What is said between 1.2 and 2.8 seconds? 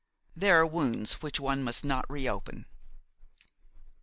which one must not reopen."